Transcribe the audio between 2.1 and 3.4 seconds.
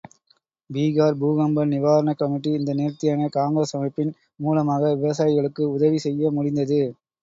committee, இந்த நேர்த்தியான